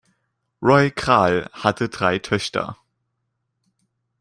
Roy 0.63 0.89
Kral 0.89 1.47
hatte 1.53 1.87
drei 1.87 2.17
Töchter. 2.17 2.75